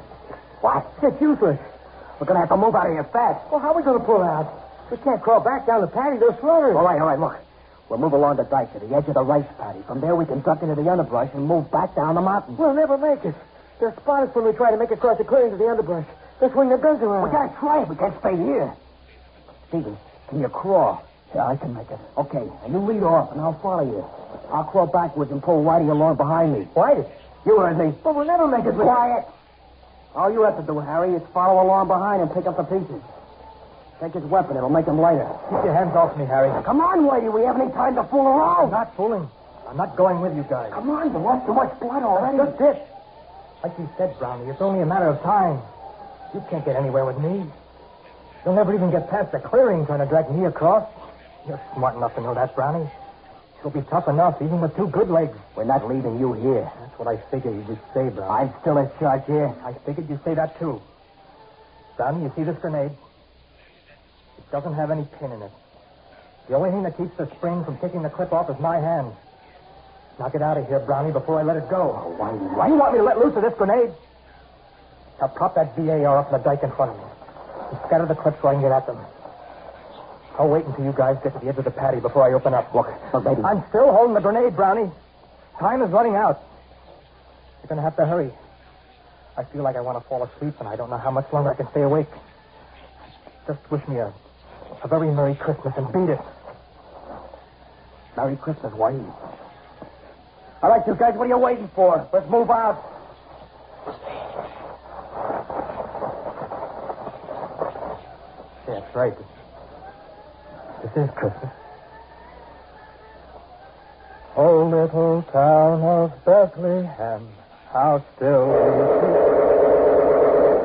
What? 0.61 0.89
It's 1.03 1.21
useless. 1.21 1.59
We're 2.17 2.25
going 2.25 2.41
to 2.41 2.41
have 2.41 2.49
to 2.49 2.57
move 2.57 2.73
out 2.73 2.87
of 2.87 2.93
here 2.93 3.03
fast. 3.13 3.51
Well, 3.51 3.59
how 3.59 3.73
are 3.73 3.77
we 3.77 3.83
going 3.83 3.99
to 3.99 4.05
pull 4.05 4.23
out? 4.23 4.49
We 4.89 4.97
can't 4.97 5.21
crawl 5.21 5.41
back 5.41 5.67
down 5.67 5.81
the 5.81 5.87
patio. 5.87 6.17
They'll 6.19 6.39
slaughter 6.39 6.71
us. 6.71 6.77
All 6.77 6.85
right, 6.85 6.99
all 6.99 7.05
right, 7.05 7.19
look. 7.19 7.37
We'll 7.89 7.99
move 7.99 8.13
along 8.13 8.37
the 8.37 8.43
dike 8.43 8.73
to 8.73 8.79
the 8.79 8.95
edge 8.95 9.07
of 9.07 9.13
the 9.13 9.23
rice 9.23 9.45
paddy. 9.59 9.81
From 9.87 10.01
there, 10.01 10.15
we 10.15 10.25
can 10.25 10.41
duck 10.41 10.61
into 10.63 10.75
the 10.75 10.89
underbrush 10.89 11.29
and 11.33 11.45
move 11.45 11.69
back 11.69 11.95
down 11.95 12.15
the 12.15 12.21
mountain. 12.21 12.57
We'll 12.57 12.73
never 12.73 12.97
make 12.97 13.23
it. 13.23 13.35
They'll 13.79 13.95
spot 13.97 14.27
us 14.27 14.35
when 14.35 14.45
we 14.45 14.53
try 14.53 14.71
to 14.71 14.77
make 14.77 14.89
it 14.89 14.95
across 14.95 15.17
the 15.17 15.23
clearing 15.23 15.51
to 15.51 15.57
the 15.57 15.67
underbrush. 15.69 16.05
They'll 16.39 16.51
swing 16.51 16.69
their 16.69 16.77
guns 16.79 17.01
around. 17.01 17.23
We 17.23 17.29
gotta 17.29 17.53
try 17.59 17.83
it. 17.83 17.87
We 17.87 17.95
can't 17.95 18.17
stay 18.19 18.35
here. 18.35 18.73
Stevens, 19.69 19.97
can 20.29 20.39
you 20.39 20.49
crawl? 20.49 21.03
Yeah, 21.35 21.47
I 21.47 21.55
can 21.57 21.73
make 21.73 21.91
it. 21.91 21.99
Okay, 22.17 22.47
and 22.63 22.73
you 22.73 22.79
lead 22.79 23.03
off, 23.03 23.31
and 23.31 23.41
I'll 23.41 23.59
follow 23.59 23.83
you. 23.85 24.03
I'll 24.51 24.63
crawl 24.63 24.87
backwards 24.87 25.31
and 25.31 25.43
pull 25.43 25.63
Whitey 25.63 25.89
along 25.89 26.15
behind 26.17 26.53
me. 26.53 26.67
Whitey? 26.73 27.07
You 27.45 27.59
heard 27.59 27.77
me. 27.77 27.93
But 28.03 28.15
we'll 28.15 28.25
never 28.25 28.47
make 28.47 28.65
it. 28.65 28.73
Quiet. 28.73 29.25
All 30.15 30.31
you 30.31 30.43
have 30.43 30.57
to 30.57 30.63
do, 30.63 30.79
Harry, 30.79 31.13
is 31.13 31.21
follow 31.33 31.61
along 31.61 31.87
behind 31.87 32.21
and 32.21 32.31
pick 32.33 32.45
up 32.45 32.57
the 32.57 32.63
pieces. 32.63 33.01
Take 34.01 34.13
his 34.13 34.23
weapon. 34.25 34.57
It'll 34.57 34.69
make 34.69 34.85
him 34.85 34.99
lighter. 34.99 35.27
Keep 35.49 35.63
your 35.63 35.73
hands 35.73 35.95
off 35.95 36.17
me, 36.17 36.25
Harry. 36.25 36.51
Come 36.63 36.81
on, 36.81 37.07
Whitey. 37.07 37.31
We 37.31 37.43
haven't 37.43 37.61
any 37.61 37.71
time 37.71 37.95
to 37.95 38.03
fool 38.03 38.27
around. 38.27 38.65
I'm 38.65 38.71
not 38.71 38.95
fooling. 38.95 39.29
I'm 39.67 39.77
not 39.77 39.95
going 39.95 40.21
with 40.21 40.35
you 40.35 40.43
guys. 40.43 40.71
Come 40.73 40.89
on, 40.89 41.11
you 41.11 41.17
lost 41.17 41.45
too 41.47 41.53
much 41.53 41.79
blood 41.79 42.03
already. 42.03 42.37
That's 42.37 42.61
it. 42.61 42.87
Like 43.63 43.73
you 43.79 43.89
said, 43.97 44.13
Brownie, 44.19 44.51
it's 44.51 44.61
only 44.61 44.81
a 44.81 44.85
matter 44.85 45.07
of 45.07 45.21
time. 45.23 45.59
You 46.33 46.43
can't 46.49 46.63
get 46.65 46.75
anywhere 46.75 47.05
with 47.05 47.17
me. 47.17 47.49
You'll 48.43 48.53
never 48.53 48.75
even 48.75 48.91
get 48.91 49.09
past 49.09 49.31
the 49.31 49.39
clearing 49.39 49.85
trying 49.87 49.99
to 49.99 50.05
drag 50.05 50.29
me 50.29 50.45
across. 50.45 50.87
You're 51.47 51.59
smart 51.73 51.95
enough 51.95 52.13
to 52.15 52.21
know 52.21 52.33
that, 52.35 52.53
Brownie. 52.55 52.89
You'll 53.63 53.73
be 53.73 53.81
tough 53.89 54.07
enough, 54.07 54.39
even 54.41 54.61
with 54.61 54.75
two 54.75 54.87
good 54.87 55.09
legs. 55.09 55.37
We're 55.55 55.63
not 55.63 55.87
leaving 55.87 56.19
you 56.19 56.33
here. 56.33 56.69
That's 56.79 56.99
what 56.99 57.07
I 57.07 57.17
figured 57.31 57.55
you 57.55 57.61
would 57.61 57.79
say, 57.93 58.09
Brownie. 58.09 58.51
I'm 58.51 58.53
still 58.61 58.77
in 58.77 58.89
charge 58.99 59.25
here. 59.25 59.55
I 59.63 59.73
figured 59.85 60.09
you'd 60.09 60.23
say 60.23 60.35
that, 60.35 60.59
too. 60.59 60.79
Brownie, 61.97 62.23
you 62.23 62.31
see 62.35 62.43
this 62.43 62.57
grenade? 62.59 62.91
It 64.55 64.63
doesn't 64.63 64.75
have 64.75 64.89
any 64.89 65.03
pin 65.19 65.33
in 65.33 65.41
it. 65.41 65.51
The 66.47 66.55
only 66.55 66.71
thing 66.71 66.83
that 66.83 66.95
keeps 66.95 67.11
the 67.17 67.27
spring 67.35 67.65
from 67.65 67.77
taking 67.79 68.03
the 68.03 68.09
clip 68.09 68.31
off 68.31 68.49
is 68.49 68.57
my 68.61 68.79
hand. 68.79 69.11
Knock 70.17 70.33
it 70.33 70.41
out 70.41 70.55
of 70.55 70.65
here, 70.69 70.79
Brownie, 70.79 71.11
before 71.11 71.41
I 71.41 71.43
let 71.43 71.57
it 71.57 71.67
go. 71.67 71.91
Oh, 71.91 72.15
why, 72.15 72.31
Why 72.31 72.67
do 72.67 72.73
you 72.73 72.79
want 72.79 72.93
me 72.93 72.99
to 72.99 73.03
let 73.03 73.19
loose 73.19 73.35
of 73.35 73.43
this 73.43 73.53
grenade? 73.57 73.91
Now 75.19 75.27
prop 75.27 75.55
that 75.55 75.75
BAR 75.75 76.17
up 76.17 76.31
in 76.31 76.31
the 76.31 76.37
dike 76.39 76.63
in 76.63 76.71
front 76.71 76.91
of 76.91 76.97
me. 76.97 77.03
And 77.71 77.79
scatter 77.85 78.05
the 78.05 78.15
clips 78.15 78.39
so 78.41 78.47
I 78.47 78.53
can 78.53 78.61
get 78.61 78.71
at 78.71 78.87
them. 78.87 78.95
I'll 80.39 80.47
wait 80.47 80.63
until 80.63 80.85
you 80.85 80.93
guys 80.95 81.17
get 81.21 81.33
to 81.33 81.39
the 81.39 81.49
edge 81.51 81.57
of 81.57 81.65
the 81.65 81.71
paddy 81.71 81.99
before 81.99 82.23
I 82.23 82.31
open 82.31 82.53
up. 82.53 82.73
Look, 82.73 82.87
baby. 83.11 83.43
I'm 83.43 83.61
still 83.67 83.91
holding 83.91 84.13
the 84.13 84.21
grenade, 84.21 84.55
Brownie. 84.55 84.89
Time 85.59 85.81
is 85.81 85.91
running 85.91 86.15
out. 86.15 86.39
You're 87.59 87.75
going 87.75 87.83
to 87.83 87.83
have 87.83 87.97
to 87.97 88.05
hurry. 88.05 88.31
I 89.35 89.43
feel 89.43 89.63
like 89.63 89.75
I 89.75 89.81
want 89.81 90.01
to 90.01 90.07
fall 90.07 90.23
asleep, 90.23 90.55
and 90.61 90.69
I 90.69 90.77
don't 90.77 90.89
know 90.89 90.97
how 90.97 91.11
much 91.11 91.27
longer 91.33 91.51
I 91.51 91.55
can 91.55 91.67
stay 91.71 91.81
awake. 91.81 92.07
Just 93.47 93.59
wish 93.69 93.85
me 93.89 93.97
a, 93.97 94.13
a 94.83 94.87
very 94.87 95.11
Merry 95.11 95.35
Christmas 95.35 95.73
and 95.77 95.87
beat 95.91 96.13
it. 96.13 96.19
Merry 98.15 98.35
Christmas, 98.37 98.73
Whitey. 98.73 99.05
All 100.61 100.69
right, 100.69 100.85
you 100.87 100.95
guys, 100.95 101.15
what 101.15 101.25
are 101.25 101.27
you 101.27 101.37
waiting 101.37 101.69
for? 101.75 102.07
Let's 102.13 102.29
move 102.29 102.49
out. 102.49 102.81
Yeah, 108.67 108.79
that's 108.79 108.95
right. 108.95 109.13
This 110.81 111.03
is 111.03 111.09
Christmas. 111.15 111.51
Oh, 114.37 114.67
little 114.67 115.23
town 115.31 115.81
of 115.81 116.25
Bethlehem, 116.25 117.29
how 117.71 118.03
still 118.15 118.47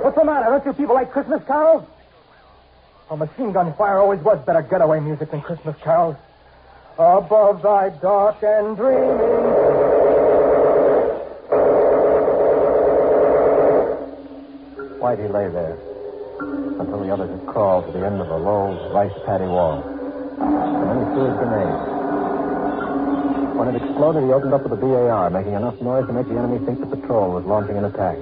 What's 0.03 0.17
the 0.17 0.25
matter? 0.25 0.47
Don't 0.47 0.67
you 0.67 0.73
people 0.73 0.95
like 0.95 1.13
Christmas 1.13 1.43
carols? 1.47 1.85
Machine 3.17 3.51
gun 3.53 3.75
fire 3.75 3.99
always 3.99 4.21
was 4.21 4.39
better 4.47 4.63
getaway 4.63 5.01
music 5.01 5.33
than 5.33 5.43
Christmas 5.43 5.75
carols. 5.83 6.15
Above 6.97 7.61
thy 7.61 7.89
dark 8.01 8.41
and 8.43 8.77
dreaming. 8.77 9.19
Whitey 15.03 15.27
lay 15.33 15.51
there 15.51 15.77
until 16.79 17.01
the 17.01 17.11
others 17.13 17.31
had 17.31 17.47
crawled 17.49 17.87
to 17.87 17.93
the 17.99 18.07
end 18.07 18.21
of 18.21 18.29
a 18.29 18.37
low 18.37 18.93
rice 18.95 19.13
paddy 19.27 19.45
wall. 19.45 19.83
And 20.39 20.89
then 20.89 20.99
he 20.99 21.05
threw 21.13 21.25
his 21.27 21.37
grenade. 21.37 21.99
When 23.59 23.75
it 23.75 23.83
exploded, 23.83 24.23
he 24.23 24.31
opened 24.33 24.55
up 24.55 24.63
with 24.63 24.71
the 24.71 24.87
BAR, 24.87 25.31
making 25.31 25.55
enough 25.55 25.81
noise 25.81 26.07
to 26.07 26.13
make 26.13 26.29
the 26.29 26.39
enemy 26.39 26.65
think 26.65 26.79
the 26.79 26.87
patrol 26.87 27.33
was 27.33 27.45
launching 27.45 27.77
an 27.77 27.87
attack. 27.87 28.19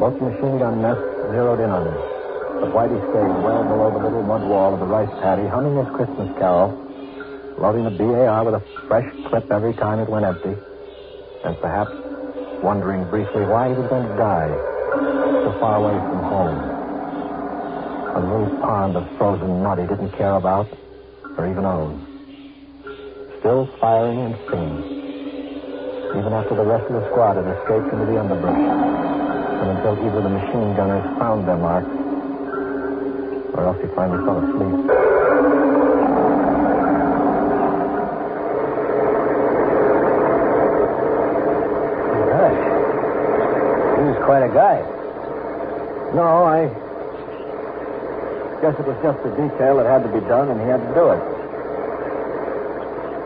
Both 0.00 0.20
machine 0.22 0.58
gun 0.58 0.80
nests 0.80 1.04
zeroed 1.30 1.60
in 1.60 1.70
on 1.70 1.86
him. 1.86 2.15
But 2.60 2.72
Whitey 2.72 2.96
stayed 3.12 3.44
well 3.44 3.64
below 3.64 3.90
the 3.92 3.98
little 3.98 4.22
mud 4.22 4.48
wall 4.48 4.72
of 4.72 4.80
the 4.80 4.86
rice 4.86 5.12
paddy, 5.20 5.46
humming 5.46 5.76
his 5.76 5.94
Christmas 5.94 6.32
carol, 6.38 6.72
loading 7.58 7.84
the 7.84 7.90
BAR 7.90 8.44
with 8.44 8.54
a 8.54 8.64
fresh 8.88 9.04
clip 9.28 9.50
every 9.52 9.74
time 9.74 10.00
it 10.00 10.08
went 10.08 10.24
empty, 10.24 10.56
and 11.44 11.56
perhaps 11.60 11.92
wondering 12.62 13.04
briefly 13.10 13.44
why 13.44 13.68
he 13.68 13.74
was 13.74 13.86
going 13.88 14.08
to 14.08 14.16
die 14.16 14.48
so 15.44 15.52
far 15.60 15.84
away 15.84 16.00
from 16.00 16.22
home. 16.24 16.58
A 18.16 18.20
little 18.24 18.60
pond 18.60 18.96
of 18.96 19.04
frozen 19.18 19.62
mud 19.62 19.78
he 19.78 19.86
didn't 19.86 20.12
care 20.12 20.36
about 20.36 20.66
or 21.36 21.50
even 21.50 21.66
own. 21.66 22.00
Still 23.40 23.68
firing 23.78 24.20
and 24.20 24.34
singing. 24.48 24.80
Even 26.16 26.32
after 26.32 26.56
the 26.56 26.64
rest 26.64 26.88
of 26.90 26.96
the 26.96 27.04
squad 27.10 27.36
had 27.36 27.44
escaped 27.44 27.92
into 27.92 28.06
the 28.06 28.18
underbrush. 28.18 28.56
And 28.56 29.76
until 29.76 30.00
either 30.06 30.22
the 30.22 30.30
machine 30.32 30.74
gunners 30.74 31.04
found 31.18 31.46
their 31.46 31.58
mark 31.58 31.84
or 33.56 33.64
else 33.64 33.80
he 33.80 33.88
finally 33.94 34.18
fell 34.24 34.38
asleep. 34.38 34.86
Gosh. 42.36 42.60
He 43.96 44.02
was 44.04 44.18
quite 44.24 44.42
a 44.44 44.52
guy. 44.52 44.82
No, 46.14 46.44
I 46.44 46.68
guess 48.60 48.78
it 48.78 48.86
was 48.86 48.96
just 49.02 49.18
a 49.24 49.30
detail 49.36 49.76
that 49.76 49.86
had 49.86 50.02
to 50.04 50.12
be 50.12 50.20
done, 50.26 50.50
and 50.50 50.60
he 50.60 50.66
had 50.66 50.80
to 50.80 50.94
do 50.94 51.10
it. 51.10 51.22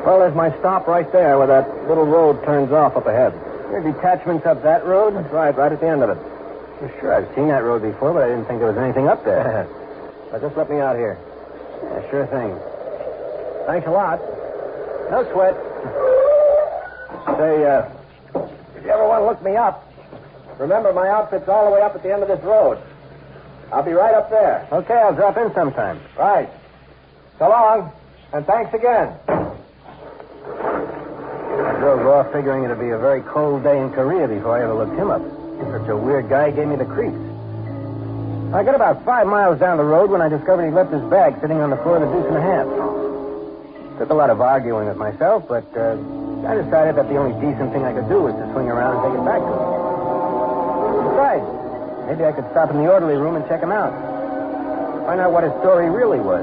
Well, 0.04 0.18
there's 0.20 0.34
my 0.34 0.56
stop 0.58 0.86
right 0.86 1.10
there 1.12 1.38
where 1.38 1.46
that 1.46 1.88
little 1.88 2.06
road 2.06 2.42
turns 2.44 2.72
off 2.72 2.96
up 2.96 3.06
ahead. 3.06 3.34
Your 3.70 3.82
detachment's 3.82 4.46
up 4.46 4.62
that 4.62 4.84
road? 4.86 5.14
That's 5.14 5.32
right, 5.32 5.54
right 5.56 5.70
at 5.72 5.80
the 5.80 5.86
end 5.86 6.02
of 6.02 6.10
it. 6.10 6.18
Sure, 7.00 7.14
I've 7.14 7.34
seen 7.34 7.48
that 7.48 7.62
road 7.62 7.82
before, 7.82 8.14
but 8.14 8.22
I 8.22 8.28
didn't 8.28 8.46
think 8.46 8.60
there 8.60 8.72
was 8.72 8.78
anything 8.78 9.08
up 9.08 9.24
there. 9.24 9.68
now, 10.32 10.38
just 10.38 10.56
let 10.56 10.70
me 10.70 10.78
out 10.78 10.96
here. 10.96 11.18
yeah, 11.82 12.10
sure 12.10 12.26
thing. 12.26 12.54
Thanks 13.66 13.86
a 13.86 13.90
lot. 13.90 14.20
No 15.10 15.26
sweat. 15.32 15.54
Say, 17.36 17.64
uh, 17.66 17.88
if 18.76 18.84
you 18.84 18.90
ever 18.90 19.08
want 19.08 19.22
to 19.22 19.26
look 19.26 19.42
me 19.42 19.56
up, 19.56 19.84
remember 20.58 20.92
my 20.92 21.08
outfit's 21.08 21.48
all 21.48 21.66
the 21.66 21.72
way 21.72 21.82
up 21.82 21.96
at 21.96 22.02
the 22.02 22.12
end 22.12 22.22
of 22.22 22.28
this 22.28 22.42
road. 22.44 22.78
I'll 23.72 23.82
be 23.82 23.92
right 23.92 24.14
up 24.14 24.30
there. 24.30 24.68
Okay, 24.70 24.94
I'll 24.94 25.14
drop 25.14 25.36
in 25.36 25.52
sometime. 25.54 26.00
Right. 26.16 26.48
So 27.38 27.48
long, 27.48 27.92
and 28.32 28.46
thanks 28.46 28.72
again. 28.74 29.16
I 31.60 31.76
drove 31.78 32.06
off 32.06 32.32
figuring 32.32 32.64
it'd 32.64 32.78
be 32.78 32.90
a 32.90 32.98
very 32.98 33.22
cold 33.22 33.64
day 33.64 33.80
in 33.80 33.90
Korea 33.92 34.28
before 34.28 34.58
I 34.58 34.62
ever 34.62 34.74
looked 34.74 34.96
him 34.96 35.10
up. 35.10 35.22
Such 35.72 35.88
a 35.88 35.96
weird 35.96 36.28
guy 36.28 36.50
gave 36.50 36.68
me 36.68 36.76
the 36.76 36.84
creeps. 36.84 37.29
I 38.52 38.64
got 38.64 38.74
about 38.74 39.04
five 39.04 39.28
miles 39.28 39.60
down 39.60 39.76
the 39.78 39.84
road 39.84 40.10
when 40.10 40.20
I 40.20 40.28
discovered 40.28 40.66
he 40.66 40.72
left 40.72 40.92
his 40.92 41.02
bag 41.02 41.38
sitting 41.40 41.60
on 41.60 41.70
the 41.70 41.76
floor 41.86 42.02
of 42.02 42.08
the 42.08 42.10
deuce 42.10 42.26
and 42.26 42.36
a 42.36 42.42
half. 42.42 42.66
Took 43.98 44.10
a 44.10 44.14
lot 44.14 44.28
of 44.28 44.40
arguing 44.40 44.88
with 44.88 44.96
myself, 44.96 45.46
but 45.46 45.62
uh, 45.78 45.94
I 46.50 46.58
decided 46.58 46.96
that 46.96 47.06
the 47.08 47.16
only 47.16 47.38
decent 47.38 47.70
thing 47.70 47.84
I 47.84 47.92
could 47.92 48.08
do 48.08 48.26
was 48.26 48.34
to 48.34 48.50
swing 48.50 48.66
around 48.66 48.98
and 48.98 49.06
take 49.06 49.14
it 49.14 49.24
back 49.24 49.38
to 49.38 49.54
him. 49.54 49.62
Besides, 51.14 51.46
maybe 52.10 52.24
I 52.26 52.32
could 52.34 52.50
stop 52.50 52.70
in 52.74 52.82
the 52.82 52.90
orderly 52.90 53.14
room 53.14 53.36
and 53.36 53.46
check 53.46 53.62
him 53.62 53.70
out. 53.70 53.94
Find 55.06 55.20
out 55.20 55.30
what 55.30 55.44
his 55.44 55.52
story 55.62 55.88
really 55.88 56.18
was. 56.18 56.42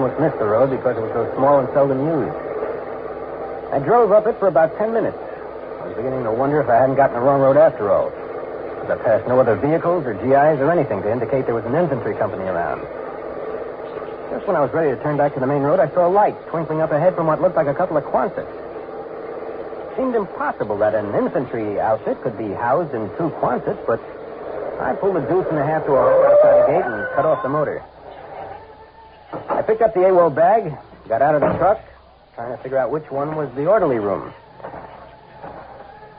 Almost 0.00 0.18
missed 0.18 0.38
the 0.40 0.48
road 0.48 0.72
because 0.72 0.96
it 0.96 1.04
was 1.04 1.12
so 1.12 1.28
small 1.36 1.60
and 1.60 1.68
seldom 1.76 2.00
used. 2.00 2.32
I 3.68 3.84
drove 3.84 4.12
up 4.12 4.26
it 4.26 4.40
for 4.40 4.48
about 4.48 4.72
ten 4.78 4.96
minutes. 4.96 5.18
I 5.20 5.92
was 5.92 5.94
beginning 5.94 6.24
to 6.24 6.32
wonder 6.32 6.56
if 6.60 6.68
I 6.72 6.80
hadn't 6.80 6.96
gotten 6.96 7.16
the 7.16 7.20
wrong 7.20 7.40
road 7.40 7.60
after 7.60 7.92
all. 7.92 8.08
But 8.80 8.96
I 8.96 9.04
passed 9.04 9.28
no 9.28 9.38
other 9.38 9.60
vehicles 9.60 10.08
or 10.08 10.14
GIs 10.16 10.56
or 10.56 10.72
anything 10.72 11.02
to 11.02 11.12
indicate 11.12 11.44
there 11.44 11.54
was 11.54 11.68
an 11.68 11.76
infantry 11.76 12.16
company 12.16 12.48
around. 12.48 12.80
Just 14.32 14.48
when 14.48 14.56
I 14.56 14.64
was 14.64 14.72
ready 14.72 14.88
to 14.96 15.02
turn 15.02 15.18
back 15.20 15.34
to 15.34 15.40
the 15.40 15.46
main 15.46 15.60
road, 15.60 15.80
I 15.80 15.92
saw 15.92 16.08
a 16.08 16.12
light 16.12 16.34
twinkling 16.48 16.80
up 16.80 16.92
ahead 16.92 17.14
from 17.14 17.26
what 17.26 17.42
looked 17.42 17.56
like 17.56 17.68
a 17.68 17.74
couple 17.74 17.98
of 17.98 18.04
Quonsets. 18.08 18.48
It 18.48 19.96
seemed 20.00 20.16
impossible 20.16 20.78
that 20.78 20.94
an 20.94 21.12
infantry 21.14 21.78
outfit 21.78 22.22
could 22.22 22.38
be 22.38 22.48
housed 22.56 22.94
in 22.94 23.12
two 23.20 23.28
Quonsets, 23.36 23.84
but 23.86 24.00
I 24.80 24.96
pulled 24.96 25.20
a 25.20 25.24
deuce 25.28 25.46
and 25.50 25.58
a 25.58 25.66
half 25.66 25.84
to 25.84 25.92
a 25.92 26.00
hole 26.00 26.24
outside 26.24 26.56
the 26.56 26.66
gate 26.72 26.86
and 26.88 27.04
cut 27.14 27.26
off 27.26 27.42
the 27.42 27.50
motor. 27.52 27.84
I 29.60 29.62
picked 29.62 29.82
up 29.82 29.92
the 29.92 30.00
AWOL 30.00 30.34
bag, 30.34 30.72
got 31.06 31.20
out 31.20 31.34
of 31.34 31.42
the 31.42 31.52
truck, 31.58 31.84
trying 32.34 32.56
to 32.56 32.62
figure 32.62 32.78
out 32.78 32.90
which 32.90 33.10
one 33.10 33.36
was 33.36 33.52
the 33.54 33.66
orderly 33.66 33.98
room. 33.98 34.32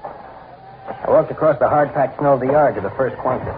I 0.05 1.05
walked 1.07 1.31
across 1.31 1.57
the 1.57 1.67
hard-packed 1.67 2.19
snow 2.19 2.33
of 2.33 2.39
the 2.39 2.53
yard 2.53 2.75
to 2.75 2.81
the 2.81 2.91
first 2.91 3.15
Quonset. 3.15 3.57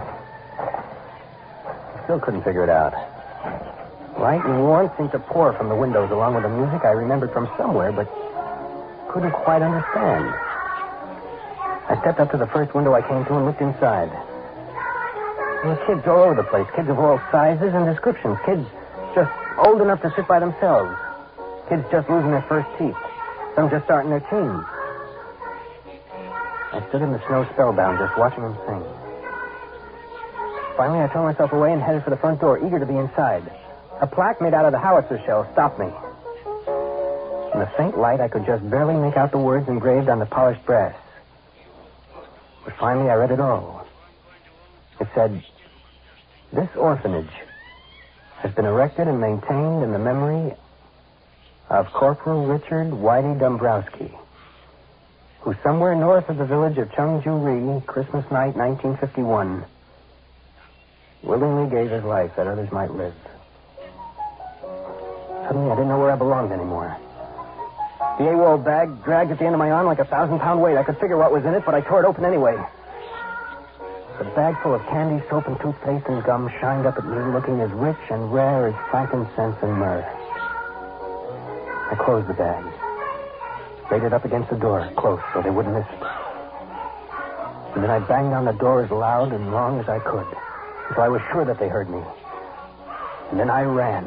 Still 2.05 2.17
couldn't 2.21 2.43
figure 2.43 2.63
it 2.63 2.69
out. 2.69 2.93
Light 4.17 4.39
and 4.45 4.63
warmth 4.63 4.95
seemed 4.95 5.11
to 5.11 5.19
pour 5.19 5.51
from 5.51 5.67
the 5.67 5.75
windows 5.75 6.11
along 6.11 6.35
with 6.35 6.43
the 6.43 6.49
music 6.49 6.85
I 6.85 6.91
remembered 6.91 7.33
from 7.33 7.51
somewhere, 7.57 7.91
but 7.91 8.07
couldn't 9.11 9.33
quite 9.33 9.61
understand. 9.61 10.31
I 11.91 11.99
stepped 11.99 12.21
up 12.21 12.31
to 12.31 12.37
the 12.37 12.47
first 12.47 12.73
window 12.73 12.93
I 12.93 13.01
came 13.01 13.25
to 13.25 13.35
and 13.35 13.45
looked 13.45 13.59
inside. 13.59 14.07
There 14.07 15.75
were 15.75 15.83
kids 15.85 16.07
all 16.07 16.23
over 16.23 16.35
the 16.35 16.47
place, 16.47 16.67
kids 16.73 16.87
of 16.87 16.97
all 16.99 17.19
sizes 17.33 17.73
and 17.73 17.85
descriptions, 17.85 18.37
kids 18.45 18.63
just 19.13 19.42
old 19.57 19.81
enough 19.81 20.01
to 20.01 20.13
sit 20.15 20.27
by 20.27 20.39
themselves, 20.39 20.95
kids 21.69 21.83
just 21.91 22.09
losing 22.09 22.31
their 22.31 22.45
first 22.47 22.67
teeth, 22.77 22.97
some 23.55 23.69
just 23.69 23.85
starting 23.85 24.09
their 24.09 24.21
teens. 24.21 24.65
I 26.73 26.83
stood 26.89 27.01
in 27.01 27.11
the 27.11 27.21
snow 27.27 27.45
spellbound, 27.53 27.99
just 27.99 28.17
watching 28.17 28.43
them 28.43 28.57
sing. 28.65 28.83
Finally, 30.75 31.05
I 31.05 31.07
tore 31.13 31.23
myself 31.23 31.53
away 31.53 31.71
and 31.71 31.81
headed 31.81 32.03
for 32.03 32.09
the 32.09 32.17
front 32.17 32.41
door, 32.41 32.57
eager 32.65 32.79
to 32.79 32.85
be 32.85 32.97
inside. 32.97 33.43
A 34.01 34.07
plaque 34.07 34.41
made 34.41 34.55
out 34.55 34.65
of 34.65 34.71
the 34.71 34.79
howitzer 34.79 35.21
shell 35.25 35.47
stopped 35.53 35.77
me. 35.77 35.85
In 37.53 37.59
the 37.59 37.69
faint 37.77 37.97
light, 37.97 38.19
I 38.19 38.27
could 38.27 38.45
just 38.47 38.67
barely 38.67 38.95
make 38.95 39.15
out 39.15 39.31
the 39.31 39.37
words 39.37 39.67
engraved 39.69 40.09
on 40.09 40.17
the 40.17 40.25
polished 40.25 40.65
brass. 40.65 40.95
But 42.65 42.73
finally, 42.79 43.11
I 43.11 43.15
read 43.15 43.29
it 43.29 43.39
all. 43.39 43.85
It 44.99 45.07
said, 45.13 45.43
This 46.51 46.69
orphanage 46.75 47.29
has 48.43 48.53
been 48.53 48.65
erected 48.65 49.07
and 49.07 49.21
maintained 49.21 49.83
in 49.83 49.93
the 49.93 49.99
memory 49.99 50.53
of 51.69 51.87
Corporal 51.93 52.45
Richard 52.45 52.91
Whitey 52.91 53.39
Dombrowski, 53.39 54.11
who 55.39 55.55
somewhere 55.63 55.95
north 55.95 56.27
of 56.27 56.37
the 56.37 56.45
village 56.45 56.77
of 56.77 56.89
Chungju-ri, 56.89 57.81
Christmas 57.87 58.29
night, 58.29 58.55
1951, 58.55 59.65
willingly 61.23 61.69
gave 61.71 61.89
his 61.89 62.03
life 62.03 62.31
that 62.35 62.45
others 62.45 62.69
might 62.71 62.91
live. 62.91 63.15
Suddenly, 65.47 65.71
I 65.71 65.75
didn't 65.75 65.87
know 65.87 65.99
where 65.99 66.11
I 66.11 66.17
belonged 66.17 66.51
anymore. 66.51 66.97
The 68.17 68.25
AWOL 68.25 68.63
bag 68.63 69.03
dragged 69.05 69.31
at 69.31 69.39
the 69.39 69.45
end 69.45 69.55
of 69.55 69.59
my 69.59 69.71
arm 69.71 69.85
like 69.85 69.99
a 69.99 70.05
thousand 70.05 70.39
pound 70.39 70.61
weight. 70.61 70.77
I 70.77 70.83
could 70.83 70.99
figure 70.99 71.15
what 71.17 71.31
was 71.31 71.45
in 71.45 71.53
it, 71.53 71.63
but 71.65 71.73
I 71.75 71.81
tore 71.81 72.03
it 72.03 72.05
open 72.05 72.25
anyway. 72.25 72.61
The 74.19 74.25
bag 74.35 74.55
full 74.61 74.75
of 74.75 74.81
candy, 74.87 75.23
soap, 75.27 75.47
and 75.47 75.59
toothpaste 75.59 76.05
and 76.07 76.23
gum 76.23 76.47
shined 76.61 76.85
up 76.85 76.97
at 76.97 77.05
me, 77.05 77.17
looking 77.33 77.61
as 77.61 77.71
rich 77.71 77.97
and 78.11 78.31
rare 78.31 78.67
as 78.67 78.75
frankincense 78.91 79.57
and 79.61 79.73
myrrh. 79.73 80.05
I 81.89 81.95
closed 81.95 82.27
the 82.27 82.33
bag, 82.33 82.63
laid 83.91 84.03
it 84.03 84.13
up 84.13 84.23
against 84.23 84.51
the 84.51 84.55
door, 84.55 84.87
close, 84.95 85.19
so 85.33 85.41
they 85.41 85.49
wouldn't 85.49 85.73
miss 85.75 85.87
it. 85.89 86.03
And 87.73 87.83
then 87.83 87.89
I 87.89 87.99
banged 87.99 88.33
on 88.33 88.45
the 88.45 88.53
door 88.53 88.83
as 88.83 88.91
loud 88.91 89.33
and 89.33 89.51
long 89.51 89.79
as 89.79 89.89
I 89.89 89.97
could, 89.97 90.27
so 90.95 91.01
I 91.01 91.09
was 91.09 91.21
sure 91.31 91.43
that 91.45 91.57
they 91.59 91.67
heard 91.67 91.89
me. 91.89 92.01
And 93.31 93.39
then 93.39 93.49
I 93.49 93.63
ran. 93.63 94.05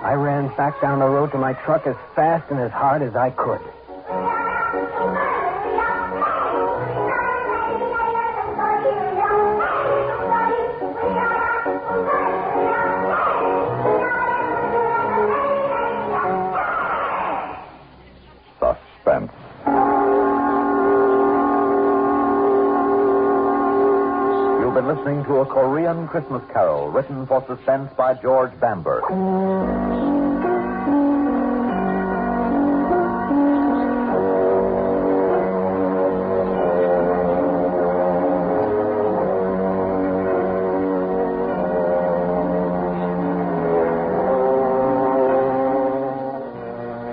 I 0.00 0.14
ran 0.14 0.48
back 0.56 0.80
down 0.80 1.00
the 1.00 1.08
road 1.08 1.30
to 1.32 1.38
my 1.38 1.52
truck 1.52 1.86
as 1.86 1.96
fast 2.16 2.50
and 2.50 2.58
as 2.58 2.70
hard 2.70 3.02
as 3.02 3.14
I 3.14 3.30
could. 3.30 3.60
Listening 25.08 25.24
to 25.24 25.40
a 25.40 25.46
Korean 25.46 26.06
Christmas 26.06 26.42
carol 26.52 26.90
written 26.90 27.26
for 27.26 27.42
suspense 27.46 27.90
by 27.96 28.12
George 28.12 28.52
Bamber. 28.60 29.00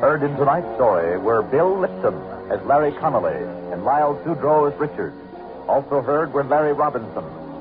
Heard 0.01 0.23
in 0.23 0.35
tonight's 0.35 0.67
story 0.75 1.17
were 1.17 1.43
Bill 1.43 1.79
Lipton 1.79 2.15
as 2.51 2.61
Larry 2.65 2.91
Connolly 2.99 3.41
and 3.71 3.85
Lyle 3.85 4.19
Sudrow 4.25 4.69
as 4.69 4.77
Richard. 4.77 5.13
Also 5.69 6.01
heard 6.01 6.33
were 6.33 6.43
Larry 6.43 6.73
Robinson, 6.73 7.23